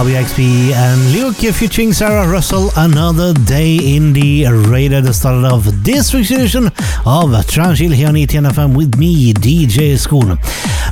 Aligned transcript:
Bobby 0.00 0.12
XP 0.12 0.72
and 0.72 1.12
Luke 1.12 1.36
featuring 1.54 1.92
Sarah 1.92 2.26
Russell. 2.26 2.70
Another 2.74 3.34
day 3.34 3.76
in 3.76 4.14
the 4.14 4.46
radar 4.46 5.02
the 5.02 5.12
start 5.12 5.44
of 5.44 5.84
this 5.84 6.14
week's 6.14 6.30
edition 6.30 6.68
of 6.68 7.28
Trancechill 7.44 7.92
here 7.92 8.08
on 8.08 8.14
ETNFM 8.14 8.74
with 8.74 8.96
me, 8.96 9.34
DJ 9.34 9.98
School. 9.98 10.38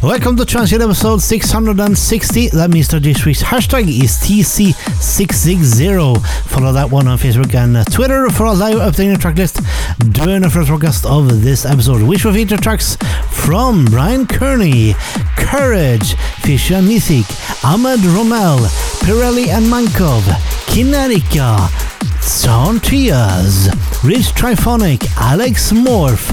Welcome 0.01 0.37
to 0.37 0.45
Trancechill 0.45 0.81
episode 0.81 1.21
660. 1.21 2.51
That 2.51 2.71
means 2.71 2.87
that 2.89 3.03
this 3.03 3.27
week's 3.27 3.43
hashtag 3.43 3.89
is 3.89 4.13
TC660. 4.23 6.25
Follow 6.45 6.73
that 6.73 6.89
one 6.89 7.09
on 7.09 7.19
Facebook 7.19 7.53
and 7.57 7.85
Twitter 7.93 8.31
for 8.31 8.45
a 8.45 8.53
live 8.53 8.77
updating 8.77 9.21
track 9.21 9.35
list 9.37 9.61
during 10.13 10.43
the 10.43 10.51
first 10.51 10.69
broadcast 10.69 11.05
of 11.05 11.43
this 11.43 11.67
episode, 11.67 12.05
which 12.05 12.25
will 12.25 12.33
feature 12.33 12.57
tracks 12.57 12.97
from 13.33 13.87
Brian 13.87 14.25
Kearney, 14.29 14.95
Courage, 15.37 16.15
Fisher 16.43 16.81
Mythic, 16.81 17.27
Ahmed 17.65 17.99
Romel, 18.01 18.61
Pirelli 19.03 19.49
and 19.49 19.67
Mankov, 19.67 20.23
Kinetica, 20.69 21.69
Sound 22.23 22.85
Trias, 22.85 23.67
Rich 24.05 24.27
Triphonic, 24.35 25.05
Alex 25.17 25.73
Morph, 25.73 26.31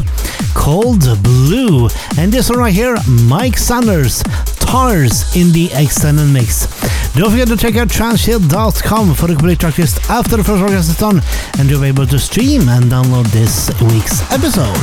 Cold 0.55 1.03
Blue, 1.21 1.87
and 2.17 2.31
this 2.31 2.49
one 2.49 2.57
right 2.57 2.73
here, 2.73 2.95
Mike 3.07 3.57
Sanders, 3.57 4.23
Tars 4.59 5.35
in 5.35 5.51
the 5.51 5.69
extended 5.73 6.25
mix. 6.25 6.65
Don't 7.13 7.29
forget 7.29 7.47
to 7.49 7.57
check 7.57 7.75
out 7.75 7.89
trancechill.com 7.89 9.13
for 9.13 9.27
the 9.27 9.35
complete 9.35 9.59
track 9.59 9.77
list 9.77 10.09
after 10.09 10.37
the 10.37 10.43
first 10.43 10.59
broadcast 10.59 10.89
is 10.89 10.97
done, 10.97 11.21
and 11.59 11.69
you'll 11.69 11.81
be 11.81 11.87
able 11.87 12.07
to 12.07 12.17
stream 12.17 12.67
and 12.69 12.85
download 12.85 13.27
this 13.27 13.69
week's 13.83 14.21
episode. 14.31 14.75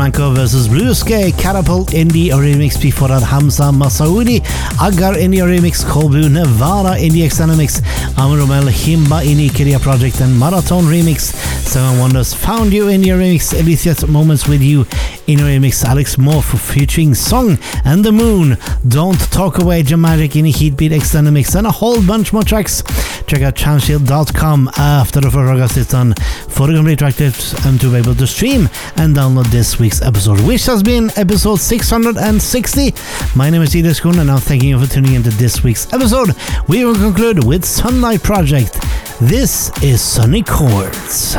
Manco 0.00 0.32
versus 0.32 0.66
Blue 0.66 0.94
Sky, 0.94 1.30
Catapult 1.30 1.88
Indie 1.88 2.30
remix 2.30 2.80
before 2.80 3.08
that 3.08 3.22
Hamza 3.22 3.64
Masaoudi, 3.64 4.40
Agar 4.80 5.12
Indie 5.12 5.44
remix, 5.44 5.84
Kobu 5.84 6.30
Nevada 6.30 6.98
Indie 6.98 7.26
extended 7.26 7.58
mix, 7.58 7.82
Amromel 8.16 8.70
Himba 8.70 9.22
Indie 9.22 9.50
Kiria 9.50 9.78
Project 9.78 10.22
and 10.22 10.38
Marathon 10.40 10.84
remix, 10.84 11.34
Seven 11.66 11.98
Wonders 11.98 12.32
Found 12.32 12.72
You 12.72 12.88
in 12.88 13.02
your 13.02 13.18
remix, 13.18 13.52
Alicia's 13.52 14.06
Moments 14.08 14.48
with 14.48 14.62
You 14.62 14.86
in 15.26 15.38
your 15.38 15.48
remix, 15.48 15.84
Alex 15.84 16.16
Morph 16.16 16.58
featuring 16.58 17.14
Song 17.14 17.58
and 17.84 18.02
the 18.02 18.10
Moon, 18.10 18.56
Don't 18.88 19.20
Talk 19.30 19.58
Away 19.58 19.82
Dramatic 19.82 20.34
in 20.34 20.46
a 20.46 20.50
Heatbeat 20.50 20.92
extended 20.92 21.32
mix, 21.32 21.54
and 21.54 21.66
a 21.66 21.70
whole 21.70 22.00
bunch 22.06 22.32
more 22.32 22.42
tracks. 22.42 22.82
Check 23.30 23.42
out 23.42 23.54
trancechill.com 23.54 24.70
after 24.76 25.20
the 25.20 25.28
4th 25.28 25.54
August 25.54 25.76
is 25.76 25.86
done 25.86 26.14
for 26.48 26.66
the 26.66 26.74
complete 26.74 26.98
track 26.98 27.16
list 27.20 27.64
and 27.64 27.80
to 27.80 27.88
be 27.92 27.98
able 27.98 28.16
to 28.16 28.26
stream 28.26 28.68
and 28.96 29.14
download 29.14 29.46
this 29.52 29.78
week's 29.78 30.02
episode, 30.02 30.40
which 30.40 30.66
has 30.66 30.82
been 30.82 31.12
episode 31.14 31.60
660. 31.60 32.92
My 33.36 33.48
name 33.48 33.62
is 33.62 33.76
Ida 33.76 33.90
Skun, 33.90 34.18
and 34.18 34.28
I'm 34.32 34.40
thanking 34.40 34.70
you 34.70 34.84
for 34.84 34.92
tuning 34.92 35.14
into 35.14 35.30
this 35.30 35.62
week's 35.62 35.92
episode. 35.92 36.30
We 36.66 36.84
will 36.84 36.96
conclude 36.96 37.44
with 37.44 37.64
Sunlight 37.64 38.24
Project. 38.24 38.72
This 39.20 39.70
is 39.80 40.02
Sunny 40.02 40.42
Chords. 40.42 41.36